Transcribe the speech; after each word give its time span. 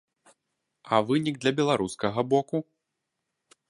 А 0.95 1.03
вынік 1.11 1.35
для 1.45 1.51
беларускага 1.61 2.19
боку? 2.35 2.57